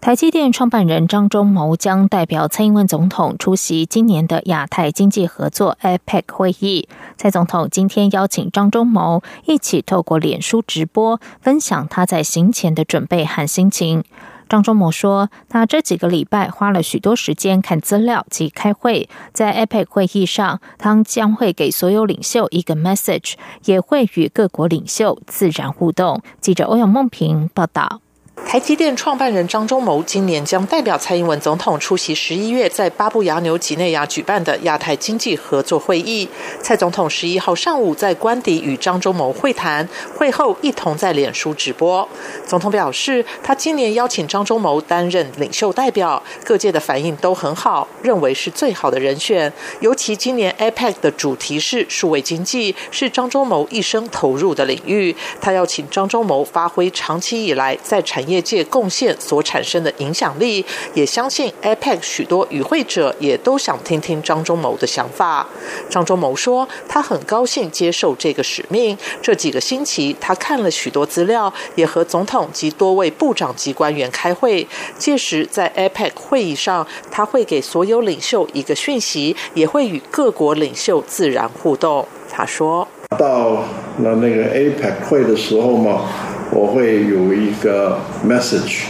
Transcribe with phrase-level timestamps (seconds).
[0.00, 6.88] 台积电创办人张忠谋将代表蔡英文总统出席今年的亚太经济合作 APEC 会议。
[7.16, 14.04] 蔡总统今天邀请张忠谋一起透过脸书直播，分享他在行前的准备和心情。
[14.48, 26.22] 张忠谋说，他这几个礼拜花了许多时间看资料及开会，在 APEC 会议上，他将会给所有领袖一个 message，也会与各国领袖自然互动。
[26.40, 28.00] 记者欧阳梦平报道。
[28.46, 36.26] 台积电创办人张忠谋今年将代表蔡英文总统出席十一月在巴布亚纽几内亚举办的亚太经济合作会议。
[36.62, 42.08] 蔡总统十一号上午在官邸与张忠谋会谈，会后一同在脸书直播。
[42.46, 49.52] 总统表示，他今年邀请张忠谋担任领袖代表，各界的反应都很好，认为是最好的人选。
[49.80, 55.14] 尤其今年 APEC 的主题是数位经济，是张忠谋一生投入的领域。
[55.38, 65.46] 他要请张忠谋发挥长期以来在产业业界贡献所产生的影响力，也相信 APEC 许多与会者也都想听听张忠谋的想法。
[65.88, 68.96] 张忠谋说，他很高兴接受这个使命。
[69.22, 74.66] 这几个星期，他看了许多资料，也和总统及多位部长级官员开会。
[74.98, 82.06] 届时在 APEC 会议上，他会给所有领袖一个讯息，也会与各国领袖自然互动。
[82.30, 82.86] 他说
[83.18, 83.50] ：“到
[83.98, 86.02] 了那个 APEC 会的时候嘛。”
[86.50, 88.86] 我会有一个 message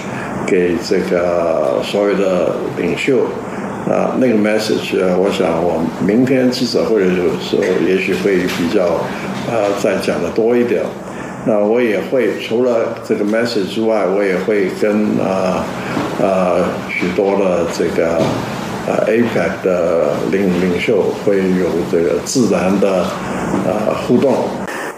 [0.46, 3.24] 给这个所有的领袖
[3.88, 9.00] 啊，那个 message 我想我明天记者会的时候也许会比较
[9.50, 10.82] 呃再讲的多一点。
[11.46, 15.64] 那我也会除了这个 message 之外，我也会跟啊
[16.20, 16.56] 啊
[16.90, 18.20] 许多的这个
[18.86, 23.06] 呃 APEC 的领领袖会有这个自然的
[23.64, 24.34] 呃互动。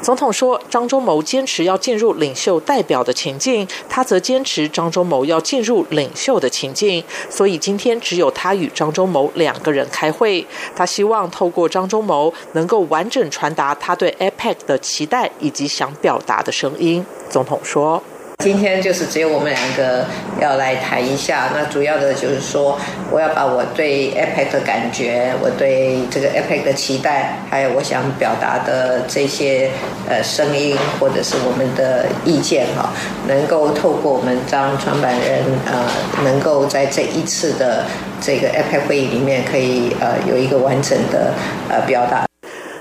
[0.03, 7.05] 总统说，张忠谋坚持要进入领袖代表的情境，他则坚持张忠谋要进入领袖的情境。
[7.28, 10.44] 所以今天只有他与张忠谋两个人开会。
[10.75, 17.05] 他希望透过张忠谋能够完整传达他对 APEC 的期待以及想表达的声音。
[17.28, 18.03] 总统说。
[18.41, 20.06] 今天就是只有我们两个
[20.41, 22.78] 要来谈一下，那主要的就是说，
[23.11, 29.71] 我要把我对 APEC 的感觉，我对这个 APEC 的期待，还有我想表达的这些
[30.09, 32.91] 呃声音或者是我们的意见哈，
[33.28, 35.84] 能够透过我们张创办人呃，
[36.25, 37.84] 能够在这一次的
[38.22, 41.34] 这个 APEC 会议里面，可以呃有一个完整的
[41.69, 42.29] 呃表达。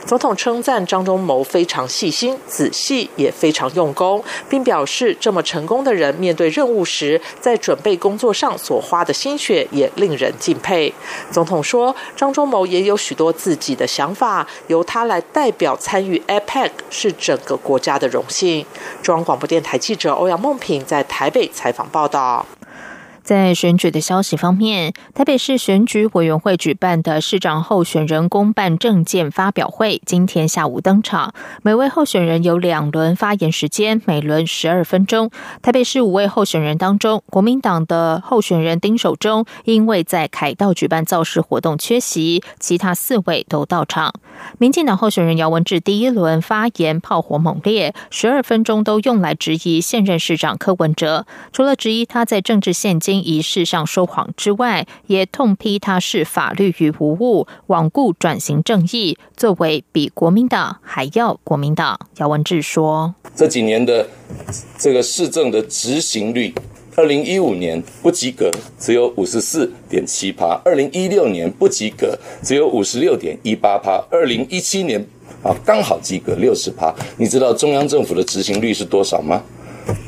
[0.10, 10.92] 总统称赞张忠谋非常细心、仔细，也非常用功，并表示这么成功的人面对任务时，在准备工作上所花的心血也令人敬佩。
[11.30, 18.66] 总统说，张忠谋也有许多自己的想法，由他来代表参与 APEC 是整个国家的荣幸。
[19.04, 22.44] 中央广播电台记者欧阳梦平在台北采访报道。
[23.30, 31.32] 在选举的消息方面，台北市选举委员会举办的市长候选人公办证件发表会今天下午登场。
[31.62, 35.30] 每位候选人有两轮发言时间，每轮十二分钟。
[35.62, 44.12] 台北市五位候选人当中，国民党的候选人丁守中因为在凯道举办造势活动缺席，其他四位都到场。
[44.58, 53.19] 民进党候选人姚文智第一轮发言炮火猛烈，十二分钟都用来质疑现任市长柯文哲，除了质疑他在政治现金。
[53.20, 62.00] 仪式上说谎之外，也痛批他是法律于无物，罔顾转型正义，作为比国民党还要国民党。
[62.18, 64.08] 姚文智说：“这几年的
[64.78, 66.54] 这个市政的执行率，
[66.96, 75.00] 二零一五年不及格，只有五十四点七趴；二零一六年不及格，只有五十六点一八趴；二零一七年
[75.44, 76.94] 啊刚好及格，六十趴。
[77.18, 79.44] 你知道中央政府的执行率是多少吗？”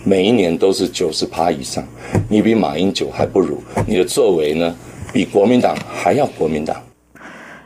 [0.04, 1.84] 每一年都是九十趴以上，
[2.30, 4.76] 你比马英九还不如，你的作为呢，
[5.14, 6.76] 比国民党还要国民党。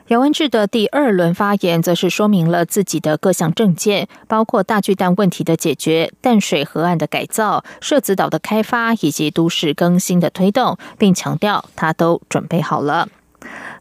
[0.09, 13.09] 姚文智的第二轮发言，则是说明了自己的各项政见，包括大巨蛋问题的解决、淡水河岸的改造、社子岛的开发以及都市更新的推动，并强调他都准备好了。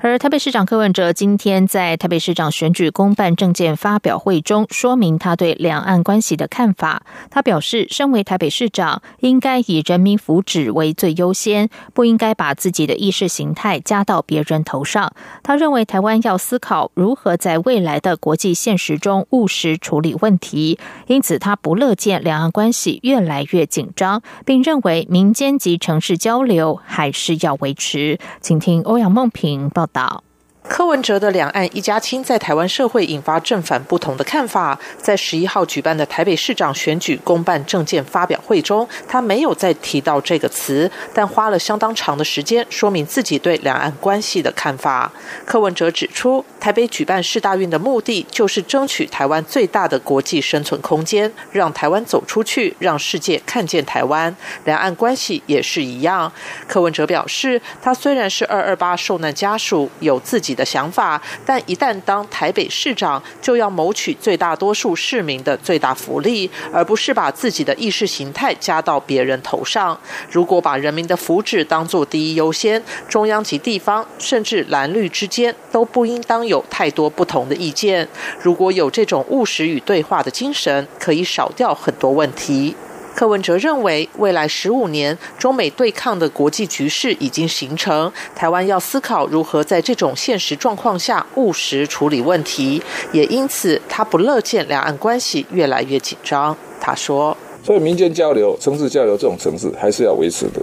[0.05, 7.05] 而台北市长柯文哲今天在台北市长选举公办政见发表会中，说明他对两岸关系的看法。
[7.31, 15.11] 他表示，身为台北市长，应该以人民福祉为最优先，不应该把自己的意识形态加到别人头上。
[15.43, 28.19] 他认为，台湾要思考如何在未来的国际现实中务实处理问题，因此他不乐见两岸关系越来越紧张，并认为民间及城市交流还是要维持。
[28.43, 29.89] 请听欧阳梦平报。
[29.94, 30.25] 到。
[30.66, 34.78] 柯文哲的两岸一家亲在台湾社会引发正反不同的看法。
[34.96, 45.12] 在十一号举办的台北市长选举公办政见发表会中，他没有再提到这个词，但花了相当长的时间说明自己对两岸关系的看法。
[45.44, 54.34] 柯文哲指出，台北举办世大运的目的就是争取台湾最大的国际生存空间，让台湾走出去，让世界看见台湾。
[54.64, 56.32] 两岸关系也是一样。
[56.66, 60.54] 柯文哲表示，他虽然是二二八受难家属，有自己。
[60.55, 69.99] 的想法，但一旦当台北市长，就要谋取最大多数市民的最大福利，而不是把自己的意识形态加到别人头上。
[70.31, 78.09] 如果把人民的福祉当作第一优先，中央及地方，甚至蓝绿之间，都不应当有太多不同的意见。
[78.41, 82.75] 如果有这种务实与对话的精神，可以少掉很多问题。
[83.14, 92.82] 柯文哲认为，未来十五年中美对抗的国际局势已经形成，台湾要思考如何在这种现实状况下务实处理问题。
[93.12, 96.56] 也因此，他不乐见两岸关系越来越紧张。
[96.81, 100.61] 他说：“所以民间交流、城市交流这种城市还是要维持的。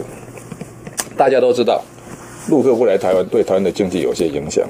[1.15, 1.81] 大家都知道，
[2.49, 4.67] 陆客不来台湾，对台湾的经济有些影响。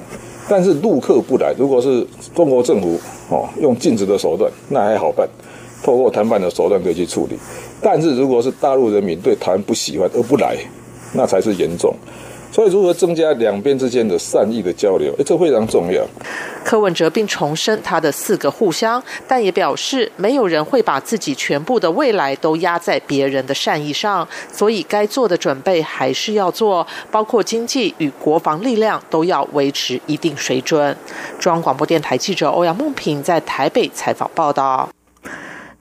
[0.48, 5.28] 但是陆客不来，如果是中国政府哦用禁止的手段，那还好办。”
[5.82, 7.36] 透过谈判的手段可以去处理，
[7.80, 10.56] 但是如果是大陆人民对台湾不喜欢而不来，
[11.14, 11.94] 那才是严重。
[12.52, 16.04] 所以，如何增加两边之间的善意的交流，哎，这非常重要。
[16.62, 30.94] 柯文哲并重申他的四个互相，但也表示没有人会把自己全部的未来都压在别人的善意上，所以该做的准备还是要做，包括经济与国防力量都要维持一定水准。
[31.38, 34.86] 中央广播电台记者欧阳梦平在台北采访报道。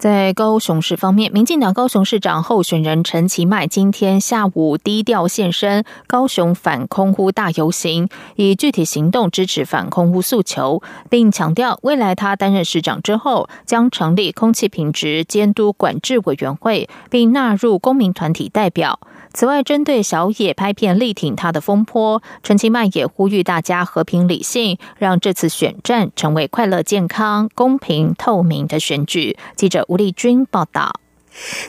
[0.02, 19.00] 在高雄市方面，民进党高雄市长候选人陈其迈今天下午低调现身高雄反空污大游行，以具体行动支持反空污诉求，并强调未来他担任市长之后，将成立空气品质监督管制委员会，并纳入公民团体代表。
[19.34, 29.38] 此外，针对小野拍片力挺他的风波，陈其迈也呼吁大家和平理性，让这次选战成为快乐、健康、公平、透明的选举。
[29.56, 31.00] 记者吴丽君报道。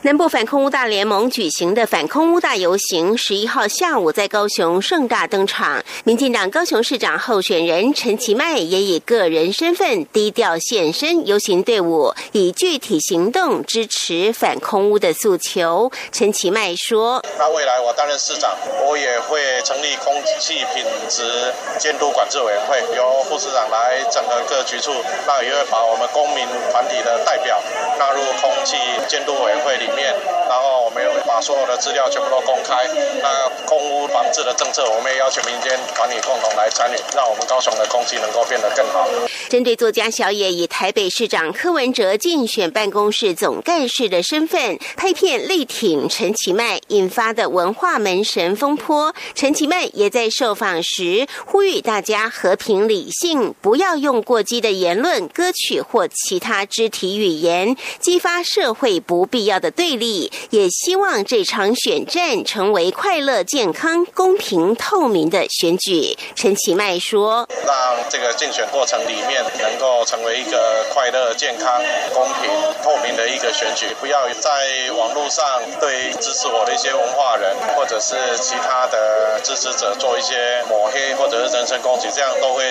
[0.02, 5.82] 南部反空污大联盟举行的反空污大游行，十一号下午在高雄盛大登场。
[6.04, 15.90] 民进党高雄市长候选人陈其迈也以个人身份低调现身游行队伍，以具体行动支持反空污的诉求。
[16.10, 18.50] 陈其迈说：“那未来我担任市长，
[18.88, 24.90] 我也会成立空气品质监督管制委员会，由副市长来整合各局处，
[25.24, 27.62] 那也会把我们公民团体的代表
[27.96, 28.76] 纳入空气
[29.06, 30.14] 监督委。”员会里面，
[30.48, 32.88] 然后我们也会把所有的资料全部都公开。
[33.20, 39.06] 那空污防治的政策，我们也邀请民间团体共同来参与，让我们高雄的空气能够变得更好。
[39.50, 59.42] 针对作家小野以台北市长柯文哲竞选办公室总干事的身份拍片力挺陈其迈，引发的文化门神风波，陈其迈也在受访时呼吁大家和平理性，不要用过激的言论、歌曲或其他肢体语言激发社会不必。
[59.42, 66.16] 要的对立，也希望这场选战成为快乐、健康、公平、透明的选举。
[66.36, 71.82] 陈其迈说：“让这个竞选过程里面能够成为一个快乐、健康、
[72.14, 72.50] 公平、
[72.84, 75.44] 透明的一个选举，不要在网络上
[75.80, 82.62] 对支持我的一些文化人或者是其他的支持做一些抹黑或者是人身攻击，这样都会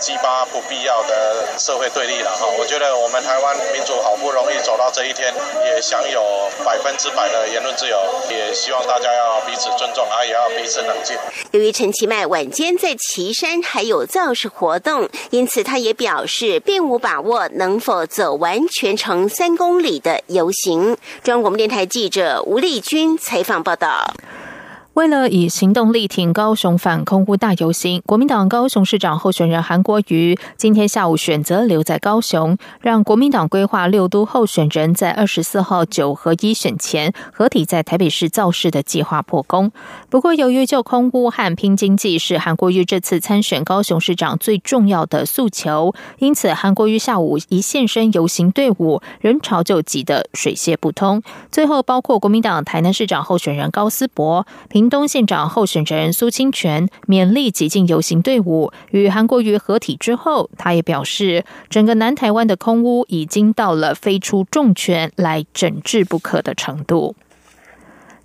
[0.00, 2.46] 激发不必要的社会对立了哈。
[2.58, 5.32] 我觉得我们台湾民主好不容易走到这一天，
[5.66, 6.22] 也享有。
[6.64, 7.98] 百分之百的言论自由，
[8.30, 11.16] 也希望大家要彼此尊重，啊，也要彼此冷静。
[11.50, 20.96] 由于陈其迈晚间在岐山还有造势活动，因此他也表示并无把握能否走完全程三公里的游行。
[21.22, 24.14] 中央广播电台记者吴丽君采访报道。
[24.94, 39.72] 为了以行动力挺高雄反空污大游行，国民党高雄市长候选人韩国瑜今天下午选择留在高雄，让国民党规划六都候选人在二十四号九合一选前合体在台北市造势的计划破功。
[40.08, 51.20] 不过，由于就空污和拼经济是韩国瑜这次参选高雄市长最重要的诉求，因此韩国瑜下午一现身游行队伍，人潮就挤得水泄不通。
[51.50, 54.83] 最后，包括国民党台南市长候选人高思博平。
[54.84, 67.16] 屏东县长候选人苏清泉勉力挤进游行队伍，与韩国瑜合体之后，他也表示，整个南台湾的空屋已经到了非出重拳来整治不可的程度。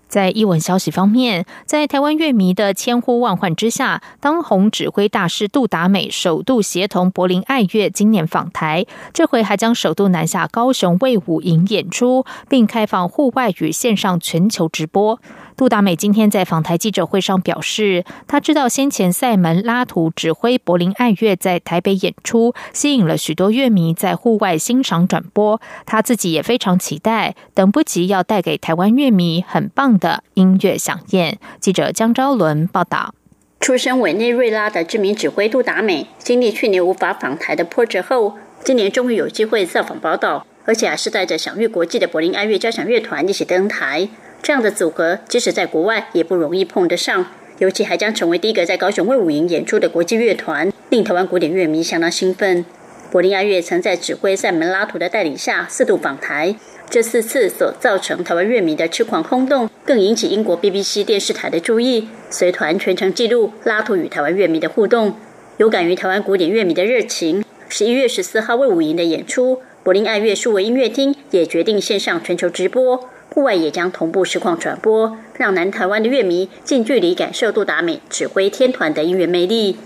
[0.09, 15.21] 在译文消息方面，在台湾乐迷的千呼万唤之下，当红指挥大师杜达美首度协同柏林爱乐今年访台，这回还将首度南下高雄卫武营演出，并开放户外与线上全球直播。
[15.59, 25.59] 杜达美今天在访台记者会上表示，他知道先前塞门拉图指挥柏林爱乐在台北演出，吸引了许多乐迷在户外欣赏转播。
[25.85, 31.37] 他自己也非常期待，等不及要带给台湾乐迷很棒的音乐响宴。
[31.59, 33.13] 记者江昭伦报道。
[33.59, 44.07] 出身委内瑞拉的知名指挥杜达美，经历去年无法访台的波折后，今年终于有机会造访宝岛，而且还是带着享誉国际的柏林爱乐交响乐团一起登台。
[44.41, 47.27] 这样的组合，即使在国外也不容易碰得上，
[47.59, 52.65] 尤其还将成为第一个在高雄卫武营演出的国际乐团，令台湾古典乐迷相当兴奋。
[53.11, 56.55] 柏林爱乐曾在指挥塞门拉图的带领下四度访台，
[56.89, 62.07] 这四次所造成台湾乐迷的痴狂轰动，更引起英国 BBC 电视台的注意。
[62.29, 65.15] 随团全程记录拉图与台湾乐迷的互动，
[65.57, 67.43] 有感于台湾古典乐迷的热情。
[67.67, 73.09] 十一月十四号卫武营的演出，柏林爱乐数位音乐厅也决定线上全球直播。
[73.33, 79.77] 户外也将同步实况转播，让南台湾的乐迷近距离感受杜达美指挥天团的音乐魅力。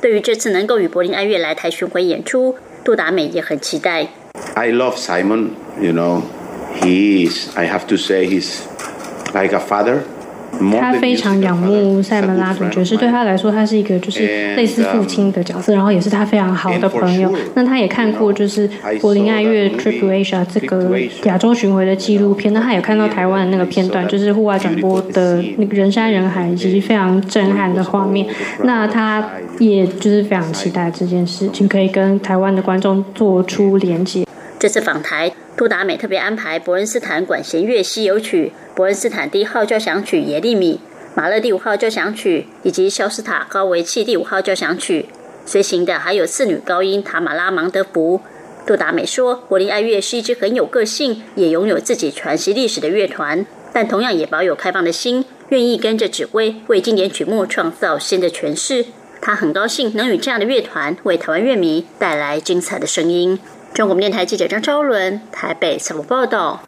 [0.00, 4.08] 对于这次能够与柏林爱乐来台巡回演出，杜达美也很期待。
[4.54, 6.22] I love Simon, you know,
[6.80, 7.48] he is.
[7.56, 8.60] I have to say, he's
[9.32, 10.00] like a father.
[10.78, 17.32] 他非常仰慕塞门拉图爵士，对他来说，他是一个就是类似父亲的角色，然后也是他非常好的朋友。
[17.54, 18.68] 那他也看过就是
[19.00, 28.26] 柏林爱乐 Trip Asia 这个亚洲巡回的纪录片，那他也看到台湾的那个片段，就是户外转播的那个人山人海以及非常震撼的画面。
[28.64, 29.24] 那他
[29.58, 34.24] 也就是非常期待这件事情可以跟台湾的观众做出连接。
[34.62, 38.52] 这次访台，杜达美特别安排伯恩斯坦管弦乐西游曲。
[38.76, 40.78] 伯恩斯坦第一号交响曲《耶利米》，
[41.16, 45.06] 马勒第五号交响曲，以及肖斯塔高维契第五号交响曲。
[45.44, 48.20] 随行的还有四女高音塔马拉芒德福。
[48.64, 58.86] 杜达美说：“柏林爱乐是一支很有个性，也拥有自己传奇历史的乐团，但同样也保有开放的心，愿意跟着指挥为经典曲目创造新的诠释。
[59.20, 63.40] 他很高兴能与这样的乐团为台湾乐迷带来精彩的声音。”
[63.74, 66.60] 中国电台记者张昭伦台北采访报道。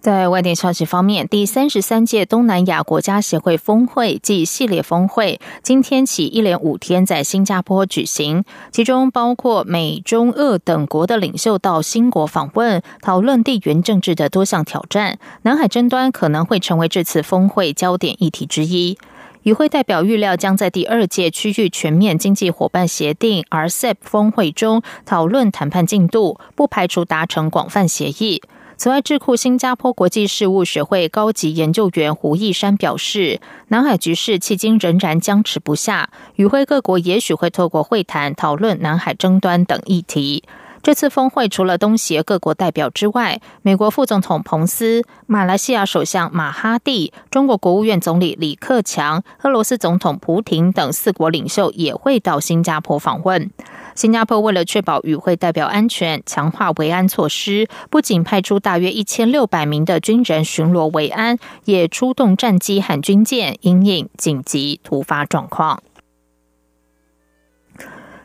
[0.00, 15.18] 在外电消息方面，第三十三届东南亚国家协会峰会暨系列峰会今天起一连五天在新加坡举行，其中包括美、中、俄等国的领袖到新国访问，讨论地缘政治的多项挑战。
[15.40, 18.98] 南海争端可能会成为这次峰会焦点议题之一。
[19.44, 28.42] 与会代表预料将在第二届区域全面经济伙伴协定 （RCEP） 峰会中讨论谈判进度，不排除达成广泛协议。
[28.78, 40.42] 此外，智库新加坡国际事务学会高级研究员胡义山表示，南海局势迄今仍然僵持不下，与会各国也许会透过会谈讨论南海争端等议题。
[40.84, 53.50] 这次峰会除了东协各国代表之外，美国副总统彭斯、马来西亚首相马哈蒂、中国国务院总理李克强、俄罗斯总统普廷等四国领袖也会到新加坡访问。
[53.94, 65.82] 新加坡为了确保与会代表安全，强化维安措施，不仅派出大约一千六百名的军人巡逻维安，也出动战机和军舰，应应紧急突发状况。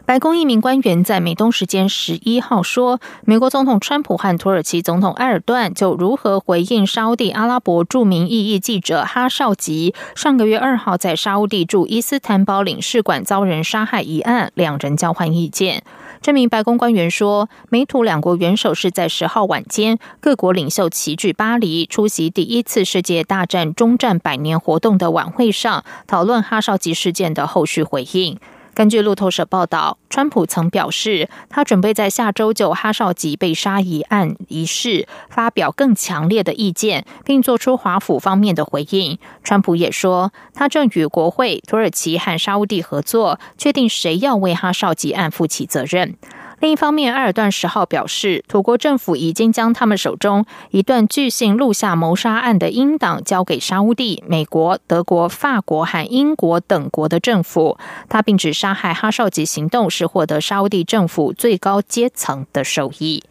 [0.10, 15.84] 白宫一名官员在美东时间十一号说，美国总统川普和土耳其总统埃尔段就如何回应沙地阿拉伯著名异议记者哈绍吉上个月二号在沙地驻伊斯坦堡领事馆遭人杀害一案，两人交换意见。
[16.24, 28.40] 这名白宫官员说，美土两国元首是在十号晚间，各国领袖齐聚巴黎，出席第一次世界大战中战百年活动的晚会上，讨论哈绍吉事件的后续回应。
[28.80, 39.20] 根据路透社报道，川普曾表示，他准备在下周就哈少吉被杀一案一事发表更强烈的意见，并做出华府方面的回应。
[39.44, 46.16] 川普也说，他正与国会、土耳其和沙地合作，确定谁要为哈少吉案负起责任。
[46.60, 57.78] 另一方面，埃尔段十号表示，土国政府已经将他们手中一段巨型录下谋杀案的英党交给沙乌地、美国、德国、法国和英国等国的政府。
[58.10, 63.24] 他并指杀害哈少吉行动是获得沙乌地政府最高阶层的授意。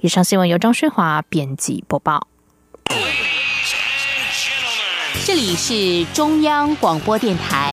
[0.00, 2.26] 以上新闻由张旭华编辑播报。
[5.24, 7.66] 这里是中央广播电台。